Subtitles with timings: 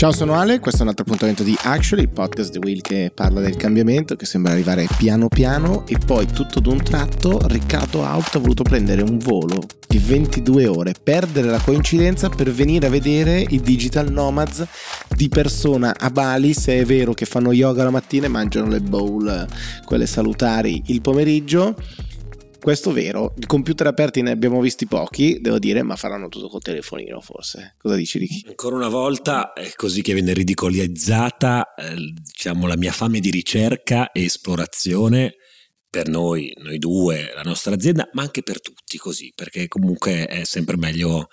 [0.00, 3.12] Ciao, sono Ale, questo è un altro appuntamento di Actually, il podcast di Will che
[3.14, 8.36] parla del cambiamento, che sembra arrivare piano piano e poi tutto d'un tratto Riccardo Out
[8.36, 13.44] ha voluto prendere un volo di 22 ore, perdere la coincidenza per venire a vedere
[13.46, 14.66] i digital nomads
[15.14, 18.80] di persona a Bali, se è vero che fanno yoga la mattina e mangiano le
[18.80, 19.46] bowl,
[19.84, 21.76] quelle salutari, il pomeriggio
[22.60, 26.62] questo vero, di computer aperti ne abbiamo visti pochi, devo dire, ma faranno tutto col
[26.62, 27.74] telefonino forse.
[27.78, 28.44] Cosa dici Ricky?
[28.46, 34.12] Ancora una volta è così che viene ridicolizzata eh, diciamo, la mia fame di ricerca
[34.12, 35.34] e esplorazione
[35.90, 40.44] per noi, noi due, la nostra azienda, ma anche per tutti così, perché comunque è
[40.44, 41.28] sempre meglio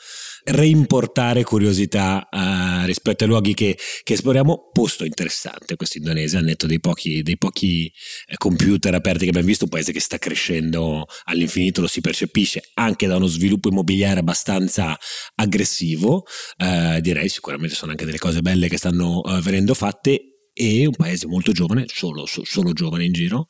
[0.48, 4.70] reimportare curiosità uh, rispetto ai luoghi che, che, esploriamo.
[4.72, 7.92] Posto interessante questo Indonesia, al netto dei pochi, dei pochi
[8.28, 12.70] eh, computer aperti che abbiamo visto, un paese che sta crescendo all'infinito, lo si percepisce
[12.76, 14.98] anche da uno sviluppo immobiliare abbastanza
[15.36, 16.26] aggressivo.
[16.58, 20.96] Uh, direi sicuramente sono anche delle cose belle che stanno uh, venendo fatte e un
[20.96, 23.48] paese molto giovane, solo, solo giovane in giro,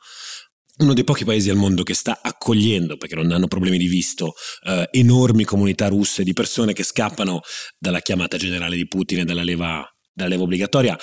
[0.77, 4.33] uno dei pochi paesi al mondo che sta accogliendo, perché non hanno problemi di visto,
[4.65, 7.41] eh, enormi comunità russe di persone che scappano
[7.77, 10.97] dalla chiamata generale di Putin e dalla leva dalla leva obbligatoria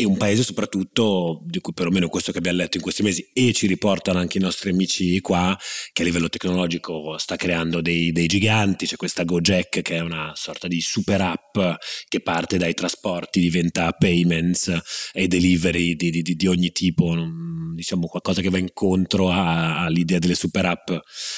[0.00, 3.52] e un paese soprattutto, di cui perlomeno questo che abbiamo letto in questi mesi e
[3.52, 5.56] ci riportano anche i nostri amici qua,
[5.92, 10.32] che a livello tecnologico sta creando dei, dei giganti, c'è questa Gojek che è una
[10.34, 11.58] sorta di super app
[12.08, 17.14] che parte dai trasporti, diventa payments e delivery di, di, di ogni tipo,
[17.74, 20.90] diciamo qualcosa che va incontro all'idea delle super app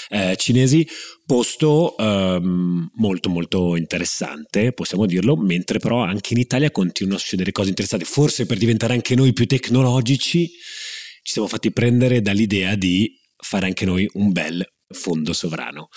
[0.09, 0.87] eh, cinesi,
[1.27, 7.53] posto ehm, molto molto interessante, possiamo dirlo, mentre però anche in Italia continuano a succedere
[7.53, 13.19] cose interessanti, forse per diventare anche noi più tecnologici ci siamo fatti prendere dall'idea di
[13.35, 15.89] fare anche noi un bel fondo sovrano.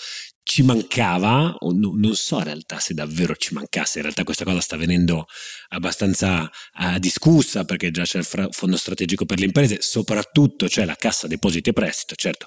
[0.42, 4.44] Ci mancava, o no, non so in realtà se davvero ci mancasse, in realtà questa
[4.44, 5.26] cosa sta venendo
[5.68, 10.86] abbastanza uh, discussa perché già c'è il fra- fondo strategico per le imprese, soprattutto c'è
[10.86, 12.46] la cassa depositi e prestito, certo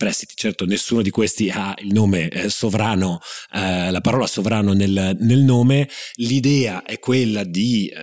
[0.00, 0.32] prestiti.
[0.34, 3.20] Certo, nessuno di questi ha il nome eh, sovrano,
[3.52, 5.90] eh, la parola sovrano nel, nel, nome.
[6.14, 7.98] L'idea è quella di eh,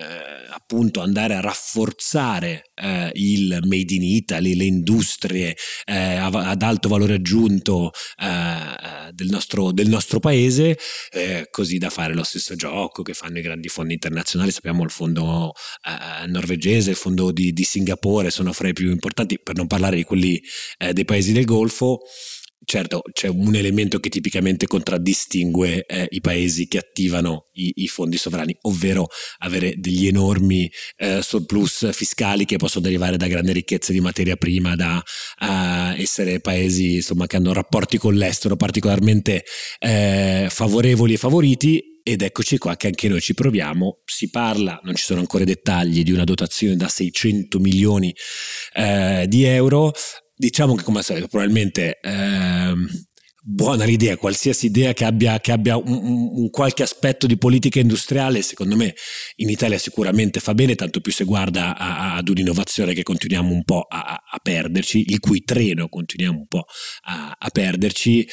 [0.54, 5.56] appunto andare a rafforzare eh, il made in Italy, le industrie
[5.86, 10.78] eh, ad alto valore aggiunto eh, del nostro, del, nostro, paese,
[11.52, 14.52] così da fare lo stesso gioco che fanno i grandi fondi internazionali.
[14.52, 15.54] Sappiamo il fondo
[16.28, 20.04] norvegese, il fondo di, di, Singapore sono fra i più importanti, per non parlare di
[20.04, 20.42] quelli
[20.92, 22.02] dei paesi del Golfo
[22.68, 28.18] certo c'è un elemento che tipicamente contraddistingue eh, i paesi che attivano i, i, fondi
[28.18, 29.08] sovrani, ovvero
[29.38, 34.76] avere degli enormi eh, surplus fiscali che possono derivare da grandi ricchezze di materia prima,
[34.76, 39.46] da uh, essere paesi insomma, che hanno rapporti con l'estero particolarmente
[39.80, 41.96] eh, favorevoli e favoriti.
[42.04, 45.46] Ed eccoci qua che anche noi ci proviamo, si parla, non ci sono ancora i
[45.46, 48.14] dettagli, di una dotazione da 600 milioni
[48.74, 49.92] eh, di euro,
[50.38, 52.88] diciamo che come al solito probabilmente ehm,
[53.50, 58.42] buona l'idea, qualsiasi idea che abbia, che abbia un, un, qualche aspetto di politica industriale,
[58.42, 58.94] secondo me
[59.38, 63.54] in Italia sicuramente fa bene, tanto più se guarda a, a, ad un'innovazione che continuiamo
[63.54, 66.66] un po' a, a, perderci, il cui treno continuiamo un po'
[67.04, 68.28] a, perderci.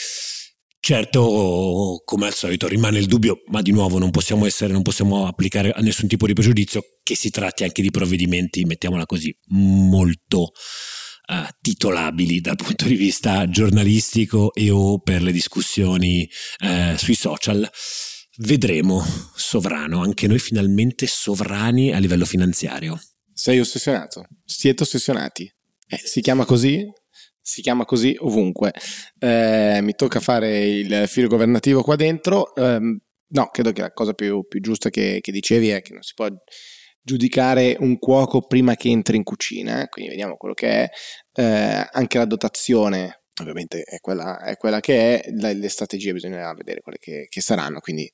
[0.81, 5.27] Certo, come al solito, rimane il dubbio, ma di nuovo non possiamo essere, non possiamo
[5.27, 10.51] applicare a nessun tipo di pregiudizio che si tratti anche di provvedimenti, mettiamola così, molto
[11.27, 16.29] uh, titolabili dal punto di vista giornalistico e o per le discussioni
[16.61, 17.69] uh, sui social.
[18.37, 19.01] Vedremo,
[19.37, 23.01] sovrano, anche noi finalmente sovrani a livello finanziario.
[23.33, 24.27] Sei ossessionato?
[24.45, 25.53] Siete ossessionati?
[25.87, 26.85] Eh, si chiama così?
[27.41, 28.73] Si chiama così ovunque.
[29.19, 32.55] Eh, mi tocca fare il filo governativo qua dentro.
[32.55, 36.03] Eh, no, credo che la cosa più, più giusta che, che dicevi è che non
[36.03, 36.27] si può
[37.05, 39.89] giudicare un cuoco prima che entri in cucina, eh.
[39.89, 40.91] quindi vediamo quello che è
[41.35, 43.21] eh, anche la dotazione.
[43.41, 47.41] Ovviamente è quella, è quella che è, le, le, strategie bisognerà vedere quelle che, che,
[47.41, 47.81] saranno.
[47.81, 48.09] Quindi,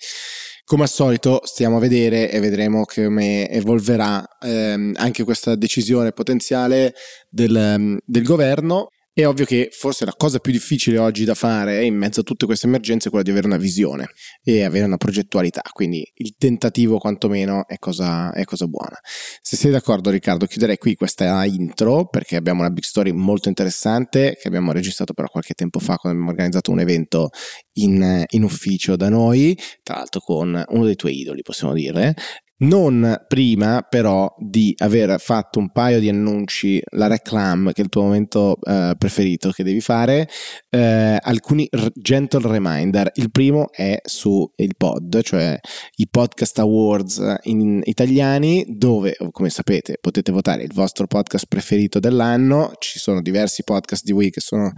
[0.65, 6.95] come al solito, stiamo a vedere e vedremo come evolverà ehm, anche questa decisione potenziale
[7.29, 8.89] del, del governo
[9.21, 12.47] è ovvio che forse la cosa più difficile oggi da fare in mezzo a tutte
[12.47, 14.11] queste emergenze è quella di avere una visione
[14.43, 18.99] e avere una progettualità, quindi il tentativo quantomeno è cosa, è cosa buona.
[19.41, 24.37] Se sei d'accordo Riccardo chiuderei qui questa intro perché abbiamo una big story molto interessante
[24.41, 27.31] che abbiamo registrato però qualche tempo fa quando abbiamo organizzato un evento
[27.75, 32.15] in, in ufficio da noi, tra l'altro con uno dei tuoi idoli possiamo dire,
[32.61, 37.91] non prima però di aver fatto un paio di annunci, la reclam che è il
[37.91, 40.29] tuo momento eh, preferito che devi fare,
[40.69, 43.11] eh, alcuni r- gentle reminder.
[43.15, 45.59] Il primo è su il pod, cioè
[45.97, 52.73] i podcast awards in italiani dove come sapete potete votare il vostro podcast preferito dell'anno,
[52.79, 54.73] ci sono diversi podcast di Wii che sono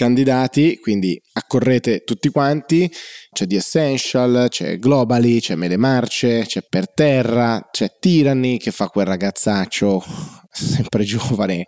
[0.00, 2.90] candidati, quindi accorrete tutti quanti,
[3.32, 8.88] c'è The Essential, c'è Globally, c'è Mele Marce, c'è Per Terra, c'è Tyranny che fa
[8.88, 10.02] quel ragazzaccio
[10.50, 11.66] sempre giovane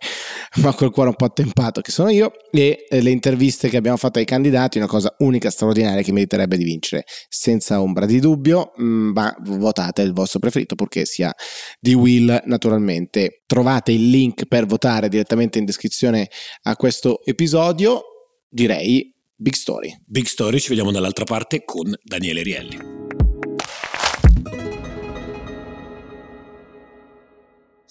[0.57, 2.31] ma col cuore un po' attempato che sono io.
[2.51, 6.63] E le interviste che abbiamo fatto ai candidati una cosa unica straordinaria che meriterebbe di
[6.63, 11.31] vincere senza ombra di dubbio mm, ma votate il vostro preferito purché sia
[11.79, 13.43] di Will naturalmente.
[13.45, 16.29] Trovate il link per votare direttamente in descrizione
[16.63, 18.05] a questo episodio
[18.53, 19.93] direi Big Story.
[20.05, 22.91] Big Story, ci vediamo dall'altra parte con Daniele Rielli.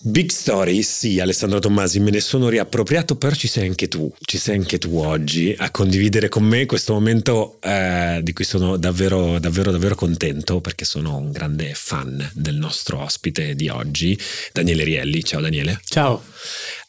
[0.04, 4.36] Big Story, sì, Alessandro Tommasi, me ne sono riappropriato, però ci sei anche tu, ci
[4.36, 9.38] sei anche tu oggi a condividere con me questo momento eh, di cui sono davvero,
[9.38, 14.18] davvero, davvero contento perché sono un grande fan del nostro ospite di oggi,
[14.52, 15.22] Daniele Rielli.
[15.22, 15.80] Ciao Daniele.
[15.84, 16.22] Ciao.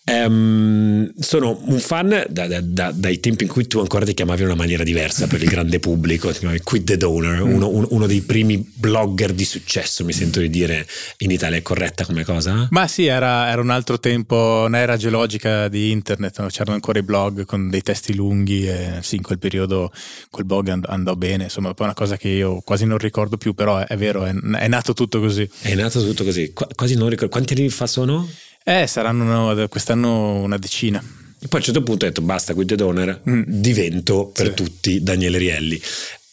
[0.05, 4.41] Um, sono un fan da, da, da, dai tempi in cui tu ancora ti chiamavi
[4.41, 7.53] in una maniera diversa per il grande pubblico, ti chiamavi Quid the Donor, mm.
[7.53, 10.85] uno, un, uno, dei primi blogger di successo, mi sento di dire
[11.19, 12.67] in Italia, è corretta come cosa?
[12.71, 16.47] Ma sì, era, era un altro tempo, un'era geologica di internet, no?
[16.47, 19.89] c'erano ancora i blog con dei testi lunghi e sì, in quel periodo
[20.29, 23.53] quel blog andò bene, insomma poi è una cosa che io quasi non ricordo più,
[23.53, 25.49] però è, è vero, è, è, nato tutto così.
[25.61, 28.27] È nato tutto così, Qu- quasi non ricordo, quanti anni fa sono?
[28.63, 31.00] Eh, saranno quest'anno una decina.
[31.00, 33.44] E poi a un certo punto ho detto basta Quid Donor, mm.
[33.45, 34.54] divento per sì.
[34.54, 35.81] tutti Daniele Rielli.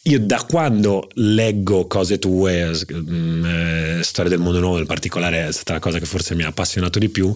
[0.05, 5.51] Io da quando leggo cose tue, mm, eh, storia del mondo nuovo in particolare è
[5.51, 7.31] stata la cosa che forse mi ha appassionato di più,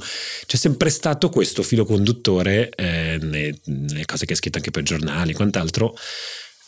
[0.48, 5.34] c'è sempre stato questo filo conduttore eh, nelle cose che hai scritto anche per giornali,
[5.34, 5.96] quant'altro,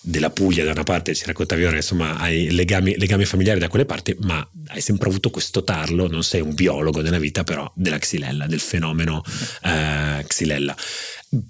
[0.01, 3.85] della Puglia da una parte, ci raccontavi ora, insomma, hai legami, legami, familiari da quelle
[3.85, 7.97] parti, ma hai sempre avuto questo tarlo, non sei un biologo nella vita, però della
[7.97, 9.23] xylella, del fenomeno
[9.63, 10.75] eh, xylella.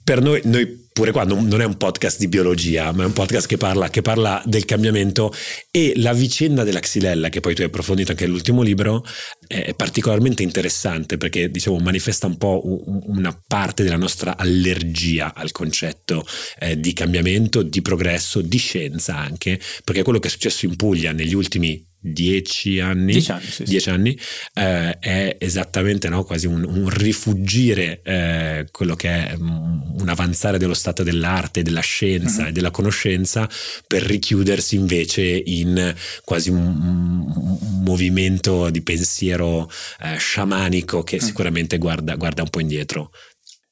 [0.04, 3.14] Per noi, noi pure qua non, non, è un podcast di biologia, ma è un
[3.14, 5.32] podcast che parla, che parla, del cambiamento.
[5.70, 9.06] E la vicenda della xylella, che poi tu hai approfondito anche nell'ultimo libro,
[9.46, 12.62] è particolarmente interessante perché diciamo manifesta un po'
[13.06, 16.26] una parte della nostra allergia al concetto
[16.58, 21.12] eh, di cambiamento, di progresso, di scienza anche, perché quello che è successo in Puglia
[21.12, 24.20] negli ultimi dieci anni, dieci anni, sì, dieci anni
[24.54, 30.74] eh, è esattamente no, quasi un, un rifugire eh, quello che è un avanzare dello
[30.74, 32.48] stato dell'arte, della scienza uh-huh.
[32.50, 33.50] e della conoscenza
[33.86, 39.70] per richiudersi invece in quasi un, un movimento di pensiero
[40.02, 41.22] eh, sciamanico che uh-huh.
[41.22, 43.12] sicuramente guarda, guarda un po' indietro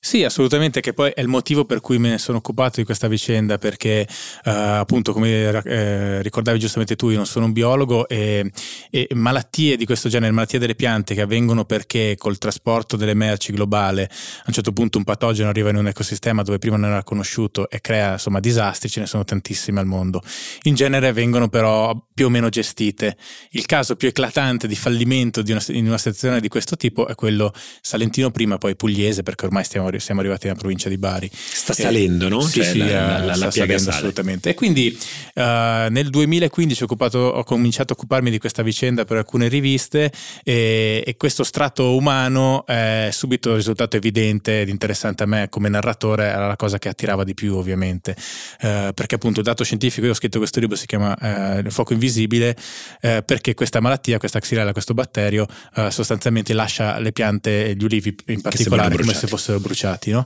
[0.06, 3.08] sì, assolutamente, che poi è il motivo per cui me ne sono occupato di questa
[3.08, 8.52] vicenda, perché uh, appunto, come eh, ricordavi giustamente tu, io non sono un biologo e,
[8.92, 13.52] e, malattie di questo genere, malattie delle piante che avvengono perché col trasporto delle merci
[13.52, 17.04] globale a un certo punto un patogeno arriva in un ecosistema dove prima non era
[17.04, 20.22] conosciuto e crea insomma disastri, ce ne sono tantissime al mondo.
[20.64, 23.18] In genere vengono però più o meno gestite.
[23.52, 27.16] Il caso più eclatante di fallimento di una, in una sezione di questo tipo è
[27.16, 27.52] quello
[27.82, 31.30] salentino prima, poi pugliese, perché ormai stiamo siamo arrivati nella provincia di Bari.
[31.32, 32.42] Sta salendo, no?
[32.42, 33.96] Sì, cioè, sì, la, la, la piaga sale.
[33.96, 34.50] assolutamente.
[34.50, 34.98] E quindi
[35.36, 35.42] uh,
[35.90, 40.12] nel 2015 ho, occupato, ho, cominciato a occuparmi di questa vicenda per alcune riviste
[40.44, 46.26] e, e questo strato umano è subito risultato evidente ed interessante a me come narratore,
[46.26, 48.16] era la cosa che attirava di più ovviamente,
[48.62, 51.72] uh, perché appunto il dato scientifico, io ho scritto questo libro, si chiama uh, Il
[51.72, 52.56] fuoco invisibile,
[53.00, 55.48] perché questa malattia, questa xylella, questo batterio
[55.90, 60.26] sostanzialmente lascia le piante e gli ulivi in particolare come se fossero bruciati bruciati, no?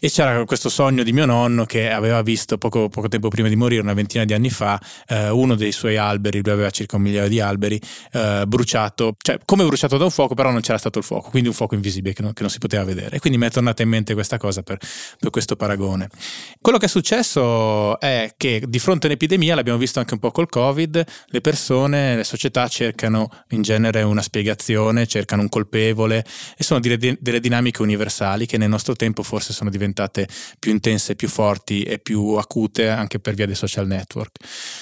[0.00, 3.56] E c'era questo sogno di mio nonno che aveva visto poco, poco tempo prima di
[3.56, 7.02] morire, una ventina di anni fa, eh, uno dei suoi alberi, lui aveva circa un
[7.02, 7.80] migliaio di alberi,
[8.12, 11.48] eh, bruciato, cioè come bruciato da un fuoco, però non c'era stato il fuoco, quindi
[11.48, 13.16] un fuoco invisibile che non, che non si poteva vedere.
[13.16, 14.78] E quindi mi è tornata in mente questa cosa per,
[15.18, 16.08] per, questo paragone.
[16.60, 20.30] Quello che è successo è che di fronte a un'epidemia, l'abbiamo visto anche un po'
[20.30, 26.24] col Covid, le persone, le società cercano in genere una spiegazione, cercano un colpevole
[26.56, 30.28] e sono delle, delle dinamiche universali che nel nostro tempo forse sono diventate diventate
[30.58, 34.38] più intense, più forti e più acute anche per via dei social network.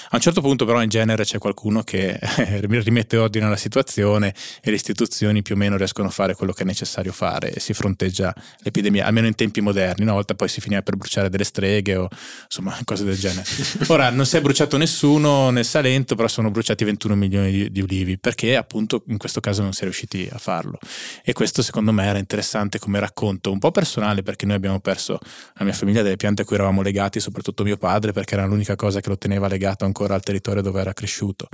[0.09, 2.19] A un certo punto però in genere c'è qualcuno che
[2.61, 6.63] rimette ordine alla situazione e le istituzioni più o meno riescono a fare quello che
[6.63, 10.61] è necessario fare e si fronteggia l'epidemia, almeno in tempi moderni, una volta poi si
[10.61, 12.07] finiva per bruciare delle streghe o
[12.43, 13.45] insomma cose del genere.
[13.87, 17.81] Ora non si è bruciato nessuno nel Salento, però sono bruciati 21 milioni di, di
[17.81, 20.77] ulivi perché appunto in questo caso non si è riusciti a farlo
[21.23, 24.96] e questo secondo me era interessante come racconto, un po' personale perché noi abbiamo perso
[24.97, 28.75] la mia famiglia delle piante a cui eravamo legati, soprattutto mio padre perché era l'unica
[28.75, 31.47] cosa che lo teneva legato ancora al territorio dove era cresciuto.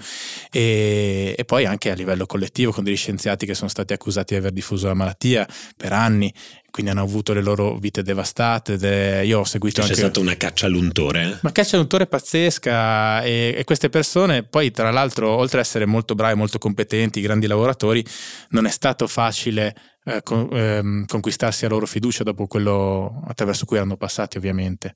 [0.51, 4.39] E, e poi anche a livello collettivo con degli scienziati che sono stati accusati di
[4.39, 6.33] aver diffuso la malattia per anni
[6.73, 8.77] quindi hanno avuto le loro vite devastate.
[8.77, 9.23] De...
[9.25, 9.93] Io ho seguito C'è anche.
[9.93, 11.21] C'è stata una caccia all'untore.
[11.21, 11.37] Eh?
[11.43, 13.21] Una caccia all'untore pazzesca.
[13.21, 17.45] E, e, queste persone, poi, tra l'altro, oltre ad essere molto bravi, molto competenti, grandi
[17.45, 18.03] lavoratori,
[18.49, 19.75] non è stato facile
[20.05, 24.93] eh, con, ehm, conquistarsi la loro fiducia dopo quello attraverso cui erano passati ovviamente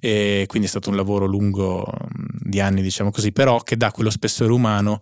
[0.00, 3.92] e quindi è stato un lavoro lungo mm, di anni diciamo così però che dà
[3.92, 5.00] quello spessore umano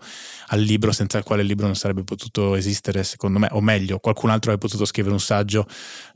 [0.49, 3.99] al libro senza il quale il libro non sarebbe potuto esistere secondo me o meglio
[3.99, 5.67] qualcun altro avrebbe potuto scrivere un saggio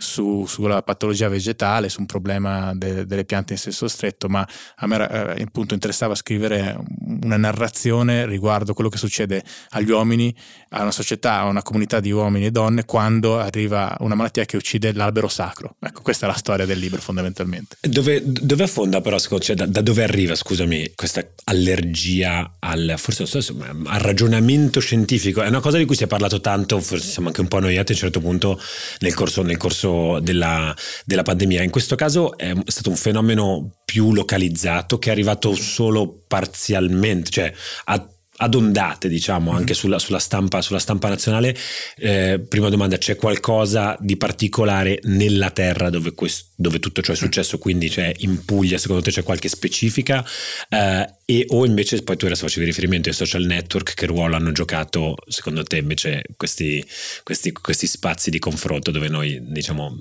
[0.01, 4.87] su, sulla patologia vegetale su un problema de, delle piante in senso stretto ma a
[4.87, 6.79] me eh, appunto interessava scrivere
[7.23, 10.35] una narrazione riguardo quello che succede agli uomini
[10.71, 14.57] a una società a una comunità di uomini e donne quando arriva una malattia che
[14.57, 15.77] uccide l'albero sacro.
[15.81, 17.77] Ecco, questa è la storia del libro fondamentalmente.
[17.81, 23.39] Dove, dove affonda però, cioè, da, da, dove arriva, scusami, questa allergia al, forse so,
[23.39, 25.43] al ragionamento scientifico?
[25.43, 27.93] È una cosa di cui si è parlato tanto, forse siamo anche un po' annoiati
[27.93, 28.61] a un certo punto
[29.01, 29.90] nel corso, nel corso
[30.21, 31.63] della, della pandemia.
[31.63, 37.53] In questo caso è stato un fenomeno più localizzato che è arrivato solo parzialmente, cioè
[37.85, 38.09] a
[38.43, 41.55] ad ondate, diciamo, anche sulla, sulla, stampa, sulla stampa, nazionale.
[41.97, 47.17] Eh, prima domanda, c'è qualcosa di particolare nella terra dove, questo, dove tutto ciò è
[47.17, 47.59] successo?
[47.59, 50.25] Quindi cioè, in Puglia, secondo te c'è qualche specifica?
[50.69, 54.53] Eh, e, o invece, poi tu adesso facevi riferimento ai social network, che ruolo hanno
[54.53, 56.85] giocato, secondo te, invece, questi,
[57.23, 59.95] questi, questi spazi di confronto dove noi, diciamo,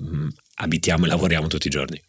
[0.54, 2.00] abitiamo e lavoriamo tutti i giorni?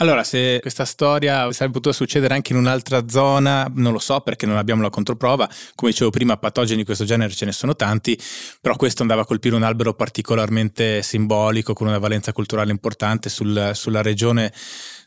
[0.00, 4.46] Allora, se questa storia sarebbe potuta succedere anche in un'altra zona, non lo so perché
[4.46, 5.48] non abbiamo la controprova.
[5.74, 8.16] Come dicevo prima, patogeni di questo genere ce ne sono tanti,
[8.60, 13.72] però questo andava a colpire un albero particolarmente simbolico, con una valenza culturale importante sul,
[13.74, 14.52] sulla regione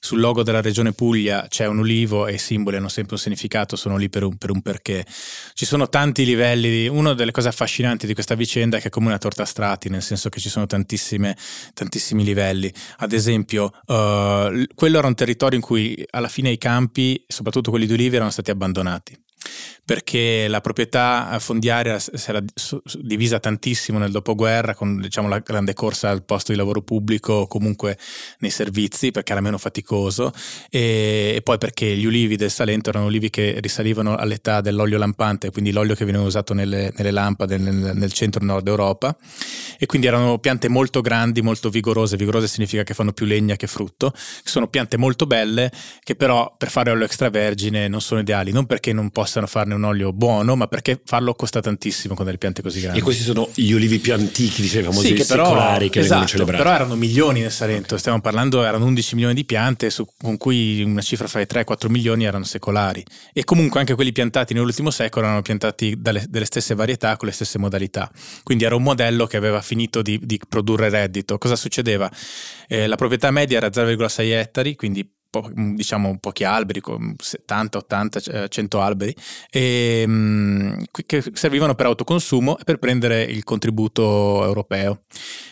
[0.03, 3.75] sul logo della regione Puglia c'è un ulivo e i simboli hanno sempre un significato,
[3.75, 5.05] sono lì per un, per un perché.
[5.53, 9.07] Ci sono tanti livelli, una delle cose affascinanti di questa vicenda è che è come
[9.07, 11.35] una torta a strati, nel senso che ci sono tantissimi
[12.23, 12.73] livelli.
[12.97, 17.85] Ad esempio, uh, quello era un territorio in cui alla fine i campi, soprattutto quelli
[17.85, 19.15] di ulivi, erano stati abbandonati
[19.83, 22.41] perché la proprietà fondiaria si era
[23.01, 27.47] divisa tantissimo nel dopoguerra con diciamo, la grande corsa al posto di lavoro pubblico o
[27.47, 27.97] comunque
[28.39, 30.31] nei servizi perché era meno faticoso.
[30.69, 35.51] E, e, poi perché gli ulivi del Salento erano ulivi che risalivano all'età dell'olio lampante,
[35.51, 39.13] quindi l'olio che veniva usato nelle, nelle lampade nel, nel centro nord Europa.
[39.77, 43.67] E quindi erano piante molto grandi, molto vigorose, vigorose significa che fanno più legna che
[43.67, 45.71] frutto, sono piante molto belle
[46.03, 49.83] che però per fare olio extravergine non sono ideali, non perché non possano farne un
[49.83, 52.99] olio buono, ma perché farlo costa tantissimo con delle piante così grandi.
[52.99, 56.09] E questi sono gli olivi più antichi, diciamo, famosi sì, che però, secolari che esatto,
[56.09, 56.63] vengono celebrati.
[56.63, 60.81] Però erano milioni nel Salento, stiamo parlando, erano 11 milioni di piante, su, con cui
[60.83, 63.03] una cifra fra i 3 e 4 milioni erano secolari.
[63.33, 67.33] E comunque anche quelli piantati nell'ultimo secolo erano piantati dalle delle stesse varietà, con le
[67.33, 68.09] stesse modalità.
[68.43, 71.37] Quindi era un modello che aveva finito di, di produrre reddito.
[71.37, 72.09] Cosa succedeva?
[72.67, 76.81] Eh, la proprietà media era 0,6 ettari, quindi po- diciamo pochi alberi,
[77.17, 79.15] 70, 80, 100 alberi,
[79.49, 84.99] e, mh, che servivano per autoconsumo e per prendere il contributo europeo.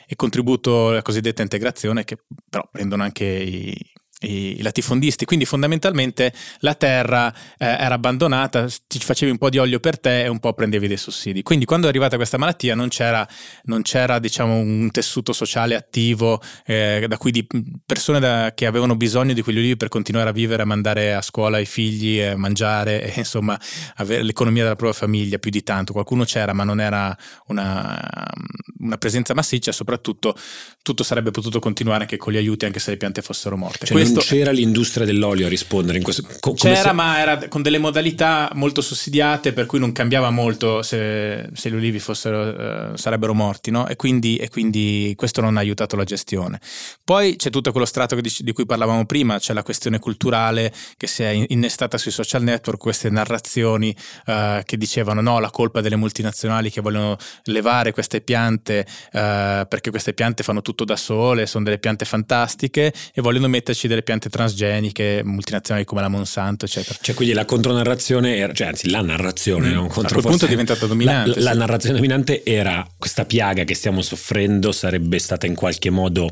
[0.08, 2.18] Il contributo, la cosiddetta integrazione, che
[2.50, 3.89] però prendono anche i,
[4.22, 9.80] i latifondisti, quindi fondamentalmente la terra eh, era abbandonata, ti facevi un po' di olio
[9.80, 11.42] per te e un po' prendevi dei sussidi.
[11.42, 13.28] Quindi quando è arrivata questa malattia non c'era,
[13.64, 17.48] non c'era diciamo, un tessuto sociale attivo eh, da cui di
[17.86, 21.22] persone da, che avevano bisogno di quegli olivi per continuare a vivere, a mandare a
[21.22, 23.60] scuola i figli, a mangiare e insomma
[23.96, 25.94] avere l'economia della propria famiglia più di tanto.
[25.94, 27.16] Qualcuno c'era ma non era
[27.48, 27.98] una,
[28.80, 30.36] una presenza massiccia, soprattutto
[30.82, 33.86] tutto sarebbe potuto continuare anche con gli aiuti anche se le piante fossero morte.
[33.86, 36.92] Cioè, non c'era l'industria dell'olio a rispondere in questo co- C'era, se...
[36.92, 41.74] ma era con delle modalità molto sussidiate, per cui non cambiava molto se, se gli
[41.74, 43.88] ulivi fossero, uh, sarebbero morti, no?
[43.88, 46.60] E quindi, e quindi, questo non ha aiutato la gestione.
[47.04, 51.08] Poi c'è tutto quello strato di, di cui parlavamo prima, c'è la questione culturale che
[51.08, 55.96] si è innestata sui social network, queste narrazioni uh, che dicevano no, la colpa delle
[55.96, 61.64] multinazionali che vogliono levare queste piante uh, perché queste piante fanno tutto da sole, sono
[61.64, 66.98] delle piante fantastiche e vogliono metterci delle piante transgeniche multinazionali come la Monsanto, eccetera.
[67.02, 69.74] Cioè, quindi la contronarrazione era, cioè anzi la narrazione, mm.
[69.74, 71.30] non contro A quel punto è diventata dominante.
[71.30, 71.42] La, sì.
[71.42, 76.30] la narrazione dominante era questa piaga che stiamo soffrendo sarebbe stata in qualche modo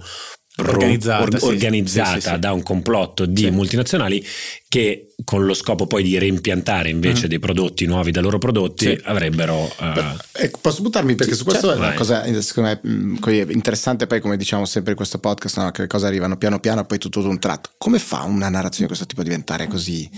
[0.57, 4.25] organizzata, or, sì, organizzata sì, sì, da un complotto di multinazionali
[4.69, 7.29] che con lo scopo poi di reimpiantare invece mm.
[7.29, 10.17] dei prodotti nuovi da loro prodotti avrebbero uh...
[10.33, 11.15] eh, posso buttarmi?
[11.15, 13.15] Perché su questo certo, è una cosa secondo me mm,
[13.49, 16.81] interessante poi come diciamo sempre in questo podcast no, che le cose arrivano piano piano
[16.81, 17.71] e poi tutto ad un tratto.
[17.77, 20.09] Come fa una narrazione di questo tipo a diventare così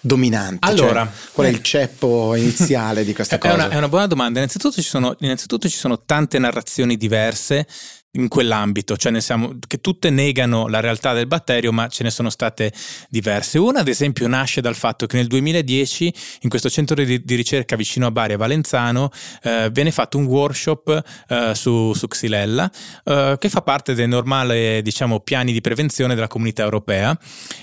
[0.00, 0.66] dominante?
[0.66, 3.88] Cioè, allora cioè, qual è il ceppo iniziale di questa cosa è una, è una
[3.88, 4.38] buona domanda.
[4.38, 7.66] Innanzitutto ci, sono, innanzitutto ci sono tante narrazioni diverse
[8.14, 12.28] in quell'ambito, cioè siamo, che tutte negano la realtà del batterio, ma ce ne sono
[12.28, 12.72] state
[13.08, 13.58] diverse.
[13.58, 17.74] Una, ad esempio, nasce dal fatto che nel 2010 in questo centro di, di ricerca
[17.74, 19.10] vicino a Bari a Valenzano
[19.42, 22.70] eh, viene fatto un workshop eh, su, su, Xylella
[23.04, 27.18] eh, che fa parte dei normali diciamo, piani di prevenzione della comunità europea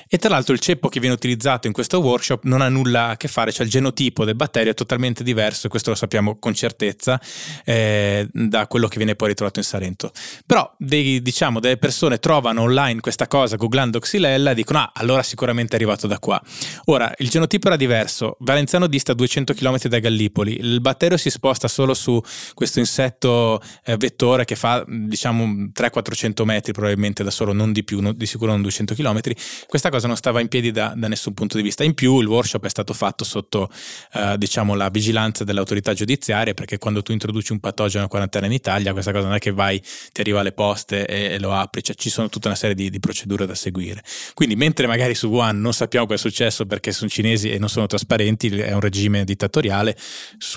[0.08, 3.18] e tra l'altro il ceppo che viene utilizzato in questo workshop non ha nulla a
[3.18, 6.56] che fare, cioè il genotipo del batterio è totalmente diverso e questo lo sappiamo con
[6.56, 7.22] certezza
[7.64, 10.12] eh, da quello che viene poi ritrovato in Salento.
[10.46, 15.24] Però dei, diciamo, delle persone trovano online questa cosa googlando Xylella e dicono ah allora
[15.24, 16.42] sicuramente è arrivato da qua.
[16.86, 21.68] Ora il genotipo era diverso, Valenzano dista 200 km da Gallipoli, il batterio si sposta
[21.68, 22.22] solo su
[22.54, 28.00] questo insetto eh, vettore che fa diciamo 300-400 metri probabilmente da solo, non di più,
[28.00, 29.20] no, di sicuro non 200 km.
[29.68, 31.84] Questa cosa non stava in piedi da, da, nessun punto di vista.
[31.84, 33.70] In più il workshop è stato fatto sotto
[34.14, 38.52] eh, diciamo la vigilanza dell'autorità giudiziaria perché quando tu introduci un patogeno a quarantena in
[38.52, 39.82] Italia questa cosa non è che vai,
[40.12, 42.90] ti arriva alle poste e, e lo apri, cioè ci sono tutta una serie di,
[42.90, 44.04] di, procedure da seguire.
[44.34, 47.70] Quindi mentre magari su Wuhan non sappiamo cosa è successo perché sono cinesi e non
[47.70, 49.98] sono trasparenti, è un regime dittatoriale,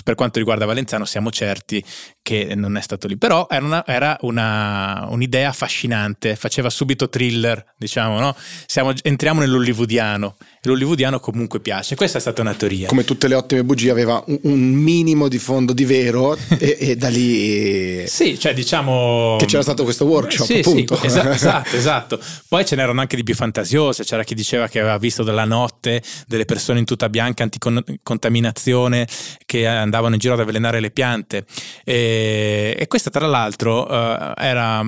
[0.03, 1.83] per quanto riguarda Valenzano siamo certi
[2.21, 7.73] che non è stato lì, però era, una, era una, un'idea affascinante, faceva subito thriller,
[7.77, 8.35] diciamo, no?
[8.65, 11.95] Siamo, entriamo nell'hollywoodiano l'hollywoodiano comunque piace.
[11.95, 12.87] Questa è stata una teoria.
[12.87, 16.95] Come tutte le ottime bugie aveva un, un minimo di fondo di vero e, e,
[16.95, 18.05] da lì...
[18.07, 19.35] Sì, cioè diciamo...
[19.39, 20.95] Che c'era stato questo workshop, sì, appunto.
[20.95, 22.19] Sì, esatto, esatto, esatto.
[22.47, 26.01] Poi ce n'erano anche di più fantasiose, c'era chi diceva che aveva visto dalla notte
[26.27, 29.07] delle persone in tuta bianca anticontaminazione
[29.45, 31.45] che andavano in giro ad avvelenare le piante.
[31.83, 34.83] E, e questa tra l'altro uh, era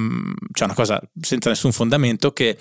[0.53, 2.57] cioè una cosa senza nessun fondamento che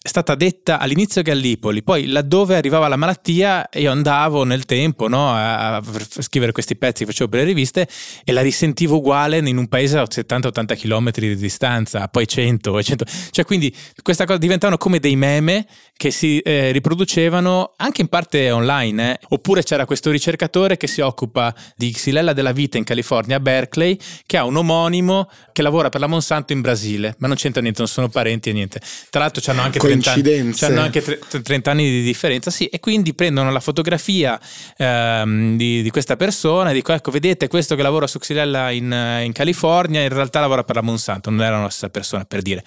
[0.00, 5.08] è stata detta all'inizio a Gallipoli, poi laddove arrivava la malattia io andavo nel tempo
[5.08, 5.82] no, a,
[6.20, 7.88] scrivere questi pezzi che facevo per le riviste
[8.24, 11.57] e la risentivo uguale in un paese a 70-80 km di distanza,
[12.10, 13.04] poi 100, 100.
[13.30, 15.66] Cioè quindi questa cosa diventavano come dei meme
[15.96, 19.12] che si eh, riproducevano anche in parte online.
[19.12, 19.18] Eh.
[19.30, 23.98] Oppure c'era questo ricercatore che si occupa di Xylella della vita in California, a Berkeley,
[24.24, 27.80] che ha un omonimo che lavora per la Monsanto in Brasile, ma non c'entra niente,
[27.80, 28.80] non sono parenti e niente.
[29.10, 33.12] Tra l'altro hanno anche 30 anni, hanno anche 30 anni di differenza, sì, e quindi
[33.14, 34.40] prendono la fotografia
[34.76, 39.20] ehm, di, di, questa persona e dicono ecco vedete questo che lavora su Xylella in,
[39.24, 42.62] in California in realtà lavora per la Monsanto, non era la stessa persona per dire.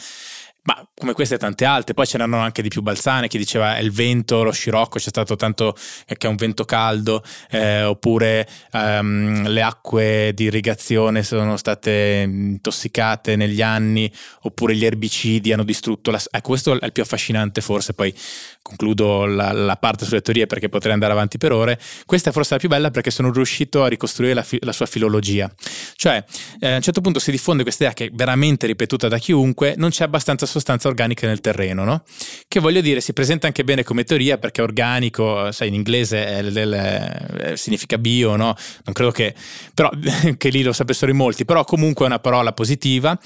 [0.64, 3.78] Ma come queste e tante altre, poi ce n'erano anche di più balzane, chi diceva
[3.78, 8.48] è il vento, lo scirocco, c'è stato tanto che è un vento caldo, eh, oppure
[8.72, 16.12] ehm, le acque di irrigazione sono state intossicate negli anni, oppure gli erbicidi hanno distrutto
[16.12, 16.22] la...
[16.30, 18.14] Ecco, questo è il più affascinante forse, poi
[18.62, 21.80] concludo la, la, parte sulle teorie perché potrei andare avanti per ore.
[22.06, 24.86] Questa è forse la più bella perché sono riuscito a ricostruire la, fi- la sua
[24.86, 25.52] filologia.
[25.96, 26.24] Cioè,
[26.60, 29.74] eh, a un certo punto si diffonde questa idea che è veramente ripetuta da chiunque,
[29.78, 32.04] non c'è abbastanza sostanza organica nel terreno, no?
[32.48, 36.44] Che voglio dire, si presenta anche bene come teoria perché organico, sai, in inglese è,
[36.44, 38.56] è, significa bio, no?
[38.84, 39.34] Non credo che,
[39.74, 39.90] però,
[40.38, 43.18] che lì lo sapessero in molti, però comunque è una parola positiva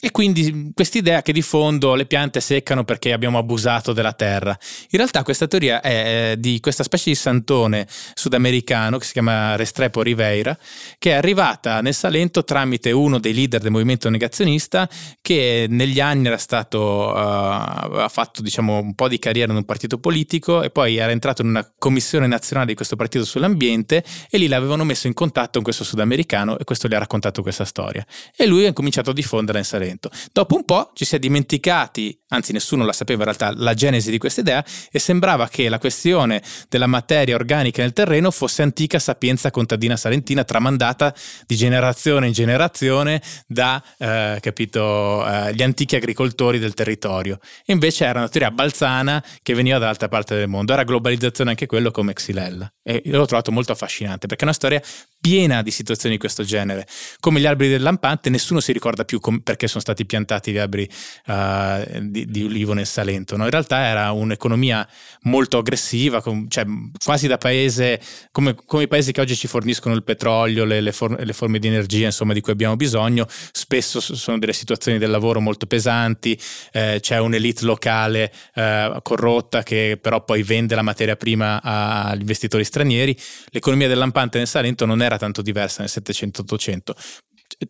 [0.00, 4.56] e quindi quest'idea che di fondo le piante seccano perché abbiamo abusato della terra.
[4.90, 10.02] In realtà questa teoria è di questa specie di santone sudamericano che si chiama Restrepo
[10.02, 10.56] Riveira,
[10.98, 14.88] che è arrivata nel Salento tramite uno dei leader del movimento negazionista
[15.20, 19.58] che negli anni era stato stato, uh, ha fatto diciamo un po' di carriera in
[19.58, 24.04] un partito politico e poi era entrato in una commissione nazionale di questo partito sull'ambiente
[24.30, 27.64] e lì l'avevano messo in contatto con questo sudamericano e questo gli ha raccontato questa
[27.64, 28.06] storia.
[28.36, 30.10] E lui ha cominciato a diffonderla in Salento.
[30.32, 34.10] Dopo un po' ci si è dimenticati, anzi nessuno la sapeva in realtà, la genesi
[34.10, 38.98] di questa idea e sembrava che la questione della materia organica nel terreno fosse antica
[38.98, 41.12] sapienza contadina salentina tramandata
[41.46, 47.38] di generazione in generazione da, eh, capito, eh, gli antichi agricoltori del territorio.
[47.66, 50.72] invece era una teoria balzana che veniva dall'altra parte del mondo.
[50.72, 52.72] Era globalizzazione anche quello come Xylella.
[52.82, 54.82] E l'ho trovato molto affascinante perché è una storia
[55.20, 56.86] piena di situazioni di questo genere.
[57.20, 60.58] Come gli alberi del lampante, nessuno si ricorda più com- perché sono stati piantati gli
[60.58, 60.88] alberi
[61.26, 63.36] uh, di, di, ulivo nel Salento.
[63.36, 63.44] No?
[63.44, 64.86] In realtà era un'economia
[65.22, 66.64] molto aggressiva, com- cioè
[67.04, 68.00] quasi da paese
[68.32, 71.58] come, come, i paesi che oggi ci forniscono il petrolio, le, le, for- le forme
[71.58, 73.26] di energia insomma, di cui abbiamo bisogno.
[73.52, 76.38] Spesso sono delle situazioni del lavoro molto pesanti,
[76.72, 82.64] eh, c'è un'elite locale eh, corrotta che però poi vende la materia prima agli investitori
[82.64, 83.16] stranieri.
[83.50, 86.80] L'economia del lampante nel Salento non era tanto diversa nel 700-800.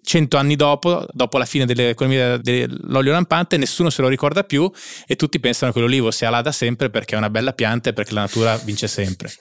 [0.03, 4.71] Cento anni dopo, dopo la fine dell'economia dell'olio lampante, nessuno se lo ricorda più
[5.07, 7.93] e tutti pensano che l'olivo sia là da sempre perché è una bella pianta e
[7.93, 9.33] perché la natura vince sempre.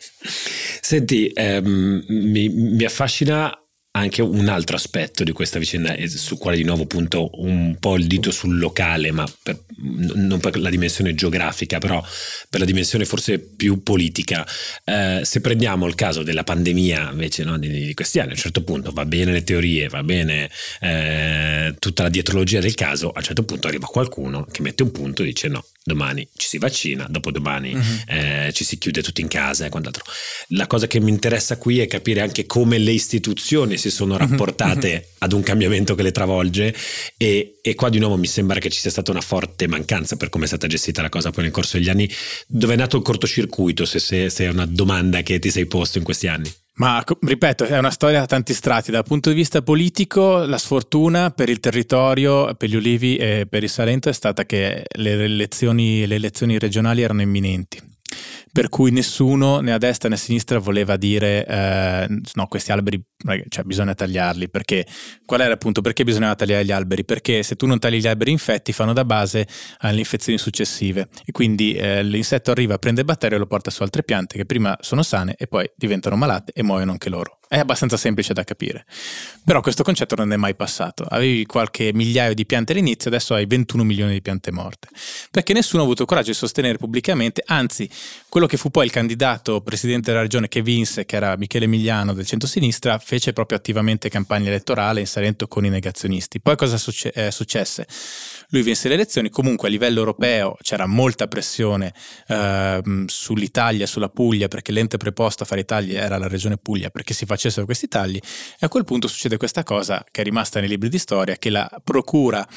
[0.82, 3.54] Senti, ehm, mi, mi affascina
[4.00, 8.08] anche un altro aspetto di questa vicenda su quale di nuovo punto un po' il
[8.08, 12.04] dito sul locale, ma per, non per la dimensione geografica, però
[12.50, 14.46] per la dimensione forse più politica.
[14.84, 18.40] Eh, se prendiamo il caso della pandemia invece no, di, di, questi anni, a un
[18.40, 20.50] certo punto va bene le teorie, va bene
[20.82, 24.92] eh, tutta la dietrologia del caso, a un certo punto arriva qualcuno che mette un
[24.92, 27.84] punto e dice no, domani ci si vaccina, dopodomani uh-huh.
[28.08, 30.04] eh, ci si chiude tutti in casa e quant'altro.
[30.50, 34.20] La cosa che mi interessa qui è capire anche come le istituzioni si sono mhm.
[34.20, 35.16] rapportate uh-huh.
[35.20, 36.76] ad un cambiamento che le travolge
[37.18, 40.30] e, e, qua di nuovo mi sembra che ci sia stata una forte mancanza per
[40.30, 42.10] come è stata gestita la cosa poi nel corso degli anni.
[42.48, 45.98] Dove è nato il cortocircuito, se, se, se è una domanda che ti sei posto
[45.98, 46.52] in questi anni?
[46.80, 48.90] Ma ripeto, è una storia a tanti strati.
[48.90, 53.64] Dal punto di vista politico, la sfortuna per il territorio, per gli ulivi e per
[53.64, 57.89] il Salento è stata che le elezioni, le elezioni regionali erano imminenti
[58.60, 63.02] per cui nessuno né a destra né a sinistra voleva dire eh, no, questi alberi
[63.48, 64.86] cioè, bisogna tagliarli, perché
[65.26, 67.06] qual era appunto perché bisognava tagliare gli alberi?
[67.06, 71.32] Perché se tu non tagli gli alberi infetti fanno da base alle infezioni successive e
[71.32, 74.76] quindi eh, l'insetto arriva, prende il batterio e lo porta su altre piante che prima
[74.82, 77.39] sono sane e poi diventano malate e muoiono anche loro.
[77.52, 78.86] È abbastanza semplice da capire.
[79.44, 81.04] Però questo concetto non è mai passato.
[81.10, 84.88] Avevi qualche migliaio di piante all'inizio, adesso hai 21 milioni di piante morte.
[85.32, 87.90] Perché nessuno ha avuto il coraggio di sostenere pubblicamente, anzi,
[88.30, 92.14] quello che fu poi il candidato presidente della regione che vinse, che era Michele Emiliano
[92.14, 96.40] del centro-sinistra, fece proprio attivamente campagna elettorale in Salento con i negazionisti.
[96.40, 97.88] Poi cosa succe- eh, successe?
[98.50, 101.94] Lui vinse le elezioni, comunque a livello europeo c'era molta pressione
[102.28, 106.90] eh, sull'Italia, sulla Puglia, perché l'ente preposto a fare i tagli era la regione Puglia,
[106.90, 108.18] perché si facessero questi tagli.
[108.18, 111.50] E a quel punto succede questa cosa che è rimasta nei libri di storia, che
[111.50, 112.48] la procura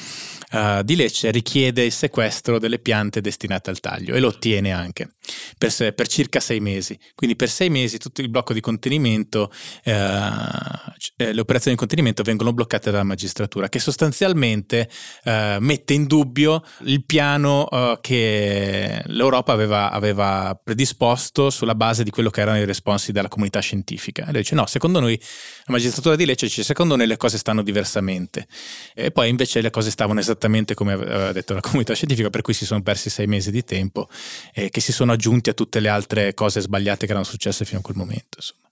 [0.51, 5.12] eh, di Lecce richiede il sequestro delle piante destinate al taglio e lo ottiene anche
[5.57, 6.97] per, per circa sei mesi.
[7.15, 9.51] Quindi per sei mesi tutto il blocco di contenimento,
[9.83, 9.91] eh,
[11.17, 14.89] eh le operazioni di contenimento vengono bloccate dalla magistratura, che sostanzialmente
[15.23, 22.09] eh, mette in dubbio il piano uh, che l'Europa aveva, aveva, predisposto sulla base di
[22.09, 24.23] quello che erano i responsi della comunità scientifica.
[24.23, 27.37] E lei dice: No, secondo noi, la magistratura di Lecce dice: Secondo noi le cose
[27.37, 28.47] stanno diversamente.
[28.93, 32.53] E poi invece le cose stavano esattamente come aveva detto la comunità scientifica, per cui
[32.53, 34.09] si sono persi sei mesi di tempo
[34.53, 37.79] e che si sono aggiunti a tutte le altre cose sbagliate che erano successe fino
[37.79, 38.37] a quel momento.
[38.37, 38.62] Insomma.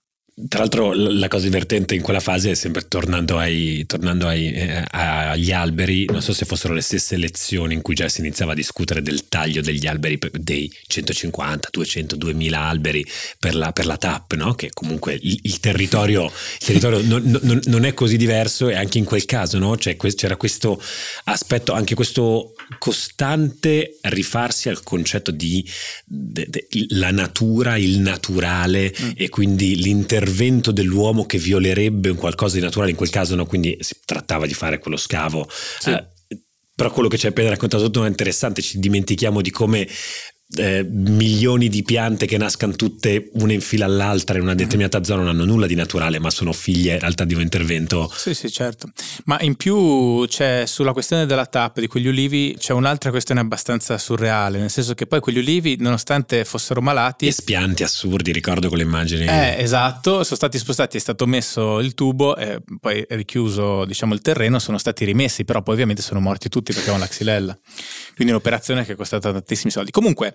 [0.48, 4.82] Tra l'altro la cosa divertente in quella fase è sempre tornando, ai, tornando ai, eh,
[4.90, 8.54] agli alberi, non so se fossero le stesse lezioni in cui già si iniziava a
[8.54, 13.06] discutere del taglio degli alberi, dei 150, 200, 2000 alberi
[13.38, 14.54] per la, per la TAP, no?
[14.54, 18.96] che comunque il, il territorio, il territorio non, non, non, è così diverso e anche
[18.96, 19.76] in quel caso no?
[19.76, 20.82] cioè, c'era questo
[21.24, 25.62] aspetto, anche questo costante rifarsi al concetto di
[26.06, 29.10] de, de, la natura, il naturale mm.
[29.14, 29.82] e quindi
[30.22, 34.46] l'intervento dell'uomo che violerebbe un qualcosa di naturale, in quel caso no, quindi si trattava
[34.46, 35.48] di fare quello scavo.
[35.50, 35.90] Sì.
[35.90, 36.06] Eh,
[36.74, 39.86] però quello che ci hai appena raccontato tu è interessante, ci dimentichiamo di come
[40.56, 45.02] eh, milioni di piante che nascano tutte una in fila all'altra in una determinata mm.
[45.02, 48.10] zona non hanno nulla di naturale, ma sono figlie in realtà di un intervento.
[48.14, 48.90] Sì, sì, certo.
[49.24, 53.98] Ma in più c'è sulla questione della tappa di quegli ulivi c'è un'altra questione abbastanza
[53.98, 57.26] surreale, nel senso che poi quegli ulivi, nonostante fossero malati.
[57.26, 59.26] E spianti assurdi, ricordo quelle immagini.
[59.26, 64.20] Eh, esatto, sono stati spostati, è stato messo il tubo, e poi richiuso diciamo il
[64.20, 67.58] terreno, sono stati rimessi, però poi ovviamente sono morti tutti perché avevano la xylella.
[68.14, 69.90] Quindi un'operazione che è costata tantissimi soldi.
[69.90, 70.34] Comunque,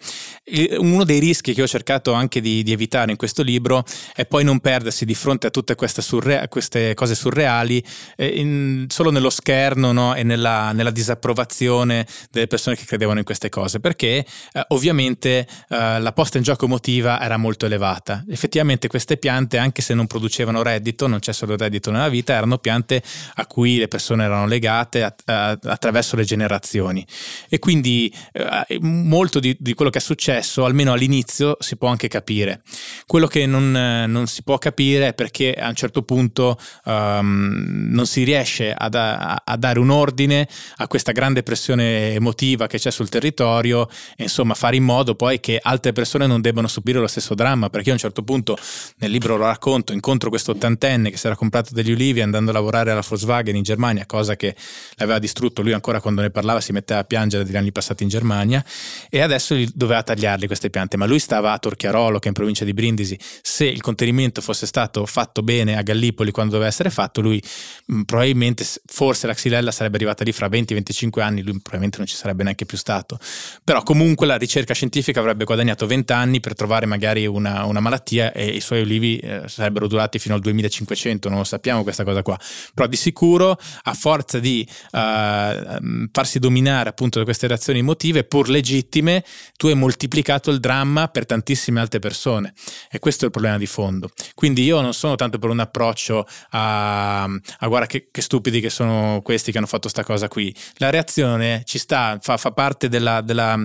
[0.77, 3.83] uno dei rischi che ho cercato anche di, di evitare in questo libro
[4.15, 7.83] è poi non perdersi di fronte a tutte queste, surre- queste cose surreali
[8.15, 10.15] eh, in, solo nello scherno no?
[10.15, 15.99] e nella, nella, disapprovazione delle persone che credevano in queste cose, perché eh, ovviamente eh,
[15.99, 18.23] la posta in gioco emotiva era molto elevata.
[18.29, 22.57] Effettivamente queste piante, anche se non producevano reddito, non c'è solo reddito nella vita, erano
[22.57, 23.03] piante
[23.35, 27.05] a cui le persone erano legate a, a, attraverso le generazioni.
[27.49, 32.07] E quindi eh, molto di, di quello che è successo, almeno all'inizio, si può anche
[32.07, 32.61] capire.
[33.05, 38.05] Quello che non, non si può capire è perché a un certo punto um, non
[38.05, 42.91] si riesce a, da, a, dare un ordine a questa grande pressione emotiva che c'è
[42.91, 47.07] sul territorio e insomma fare in modo poi che altre persone non debbano subire lo
[47.07, 48.57] stesso dramma, perché a un certo punto
[48.97, 52.53] nel libro lo racconto, incontro questo ottantenne che si era comprato degli ulivi andando a
[52.53, 54.55] lavorare alla Volkswagen in Germania, cosa che
[54.95, 58.09] l'aveva distrutto, lui ancora quando ne parlava si metteva a piangere degli anni passati in
[58.09, 58.63] Germania
[59.09, 62.33] e adesso doveva doveva tagliarli queste piante, ma lui stava a Torchiarolo, che è in
[62.33, 63.15] provincia di Brindisi.
[63.43, 67.39] Se il contenimento fosse stato fatto bene a Gallipoli quando doveva essere fatto, lui
[67.85, 72.15] mh, probabilmente, forse la xylella sarebbe arrivata lì fra 20-25 anni, lui probabilmente non ci
[72.15, 73.19] sarebbe neanche più stato.
[73.63, 78.31] Però comunque la ricerca scientifica avrebbe guadagnato 20 anni per trovare magari una, una malattia
[78.31, 82.23] e i suoi olivi eh, sarebbero durati fino al 2500, non lo sappiamo questa cosa
[82.23, 82.39] qua.
[82.73, 88.49] Però di sicuro, a forza di uh, farsi dominare appunto da queste reazioni emotive, pur
[88.49, 89.23] legittime,
[89.55, 92.53] tu hai moltiplicato il dramma per tantissime altre persone
[92.89, 94.09] e questo è il problema di fondo.
[94.33, 98.69] Quindi io non sono tanto per un approccio a, a guarda che, che, stupidi che
[98.69, 100.53] sono questi che hanno fatto sta cosa qui.
[100.75, 103.59] La reazione ci sta, fa, fa parte della, della,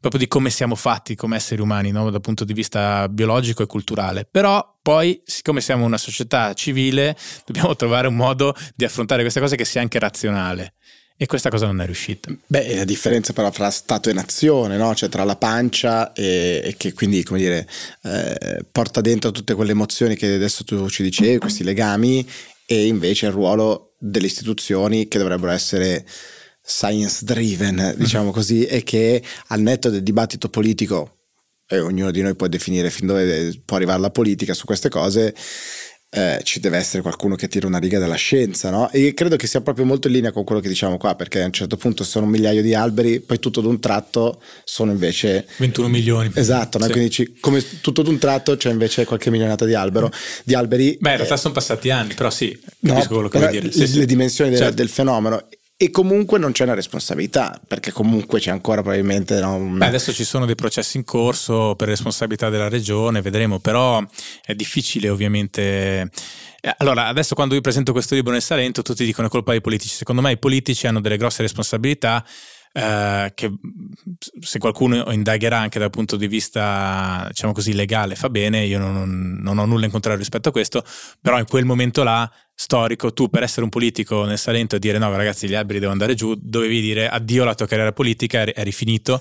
[0.00, 2.10] proprio di come siamo fatti come esseri umani no?
[2.10, 4.26] dal punto di vista biologico e culturale.
[4.30, 9.56] Però poi, siccome siamo una società civile, dobbiamo trovare un modo di affrontare queste cose
[9.56, 10.74] che sia anche razionale.
[11.18, 12.30] E questa cosa non è riuscita.
[12.46, 14.94] Beh, la differenza però fra Stato e nazione, no?
[14.94, 17.66] cioè tra la pancia e, e che quindi, come dire,
[18.02, 22.28] eh, porta dentro tutte quelle emozioni che adesso tu ci dicevi, questi legami,
[22.66, 26.04] e invece il ruolo delle istituzioni che dovrebbero essere
[26.62, 31.16] science driven, diciamo così, e che al netto del dibattito politico,
[31.66, 35.34] e ognuno di noi può definire fin dove può arrivare la politica su queste cose,
[36.08, 38.90] eh, ci deve essere qualcuno che tira una riga della scienza, no?
[38.90, 41.44] E credo che sia proprio molto in linea con quello che diciamo qua, perché a
[41.44, 45.88] un certo punto sono un migliaio di alberi, poi tutto d'un tratto sono invece 21
[45.88, 46.30] milioni.
[46.34, 46.84] Esatto, no?
[46.86, 46.90] sì.
[46.90, 50.10] quindi ci, come tutto d'un tratto c'è invece qualche milionata di, albero,
[50.44, 50.96] di alberi.
[50.98, 53.72] Beh, in realtà eh, sono passati anni, però sì, capisco no, quello che vuoi dire.
[53.72, 54.04] Sì, le, sì.
[54.06, 54.74] dimensioni del, certo.
[54.74, 55.46] del fenomeno
[55.78, 60.24] e comunque non c'è una responsabilità perché comunque c'è ancora probabilmente no, Beh, adesso ci
[60.24, 64.02] sono dei processi in corso per responsabilità della regione vedremo però
[64.42, 66.10] è difficile ovviamente.
[66.60, 69.60] Eh, allora adesso quando io presento questo libro nel Salento tutti dicono è colpa dei
[69.60, 69.94] politici.
[69.94, 72.24] Secondo me i politici hanno delle grosse responsabilità
[72.72, 73.50] eh, che
[74.40, 79.38] se qualcuno indagherà anche dal punto di vista, diciamo così, legale, fa bene, io non,
[79.40, 80.84] non ho nulla in contrario rispetto a questo,
[81.20, 84.96] però in quel momento là storico, tu per essere un politico nel Salento e dire
[84.96, 88.72] no ragazzi gli alberi devono andare giù, dovevi dire addio alla tua carriera politica, eri,
[88.72, 89.20] finito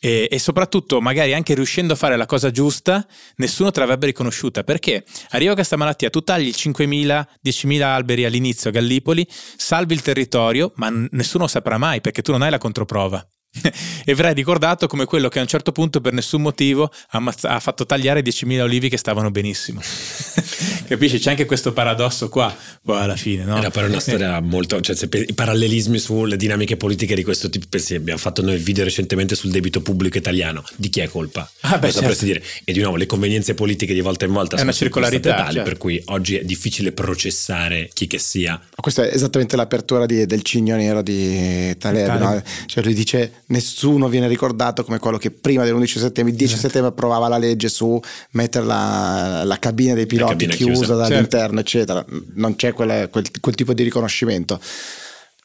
[0.00, 3.06] e, e, soprattutto magari anche riuscendo a fare la cosa giusta,
[3.36, 4.64] nessuno te l'avrebbe riconosciuta.
[4.64, 5.04] Perché?
[5.30, 10.90] Arriva questa malattia, tu tagli 5.000, 10.000 alberi all'inizio a Gallipoli, salvi il territorio, ma
[11.10, 13.31] nessuno saprà mai perché tu non hai la controprova.
[14.04, 17.84] e verrai ricordato come quello che a un certo punto per nessun motivo ha, fatto
[17.84, 19.80] tagliare 10.000 olivi che stavano benissimo.
[20.88, 21.18] Capisci?
[21.18, 23.44] C'è anche questo paradosso qua, poi alla fine.
[23.44, 23.58] No?
[23.58, 24.80] Era però una storia molto...
[24.80, 24.96] Cioè,
[25.28, 29.34] i parallelismi sulle dinamiche politiche di questo tipo, pensi, abbiamo fatto noi il video recentemente
[29.34, 30.64] sul debito pubblico italiano.
[30.76, 31.48] Di chi è colpa?
[31.60, 32.24] Ah, beh, certo.
[32.24, 32.42] dire.
[32.64, 35.54] E di nuovo, le convenienze politiche di volta in volta è sono una circolarità tali,
[35.54, 35.68] certo.
[35.68, 38.60] per cui oggi è difficile processare chi che sia.
[38.74, 42.18] Questa è esattamente l'apertura di, del cigno nero di Taleb.
[42.18, 42.42] No?
[42.66, 46.60] Cioè lui dice nessuno viene ricordato come quello che prima dell'11 settembre, il 10 esatto.
[46.66, 51.62] settembre approvava la legge su mettere la, la cabina dei piloti cabina chiusa, chiusa dall'interno,
[51.62, 51.92] certo.
[51.94, 52.04] eccetera.
[52.34, 54.58] Non c'è quelle, quel, quel tipo di riconoscimento.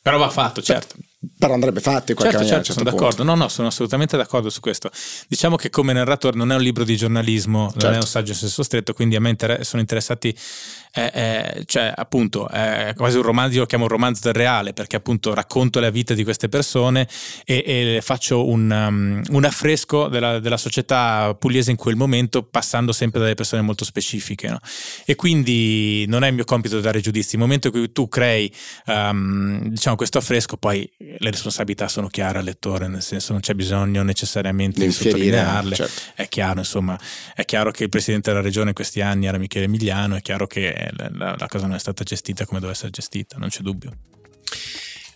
[0.02, 0.96] Però va fatto, certo.
[1.38, 2.64] però andrebbe fatto in qualche certo, maniera.
[2.64, 3.18] Certo, sono d'accordo.
[3.18, 3.34] Punto.
[3.34, 4.90] No, no, sono assolutamente d'accordo su questo.
[5.28, 7.86] Diciamo che come narratore non è un libro di giornalismo, certo.
[7.86, 8.06] non è certo.
[8.06, 10.34] un saggio in senso stretto, quindi a me inter- sono interessati
[10.92, 14.74] è, è, cioè appunto è quasi un romanzo, io lo chiamo un romanzo del reale
[14.74, 17.08] perché appunto racconto la vita di queste persone
[17.46, 22.92] e, e faccio un, um, un affresco della, della, società pugliese in quel momento passando
[22.92, 24.60] sempre dalle persone molto specifiche no?
[25.06, 28.52] e quindi non è il mio compito dare giudizi, il momento in cui tu crei
[28.88, 33.54] um, diciamo questo affresco poi le responsabilità sono chiare al lettore, nel senso non c'è
[33.54, 36.02] bisogno necessariamente di sottolinearle, certo.
[36.16, 36.98] è chiaro insomma,
[37.36, 40.48] è chiaro che il presidente della regione in questi anni era Michele Emiliano, è chiaro
[40.48, 40.77] che
[41.14, 43.92] la, la cosa non è stata gestita come doveva essere gestita, non c'è dubbio.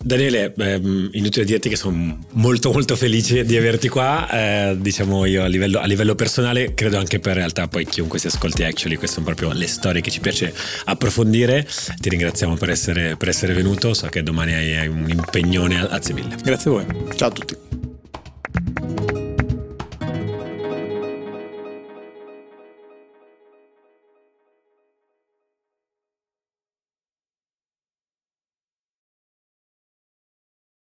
[0.03, 5.43] Daniele, ehm, inutile dirti che sono molto molto felice di averti qua, eh, diciamo io
[5.43, 9.15] a livello, a livello, personale, credo anche per realtà poi chiunque si ascolti Actually, queste
[9.21, 10.53] sono proprio le storie che ci piace
[10.85, 11.67] approfondire,
[11.99, 16.35] ti ringraziamo per essere, per essere venuto, so che domani hai un impegnone, grazie mille.
[16.43, 16.85] Grazie a voi.
[17.15, 17.80] Ciao a tutti.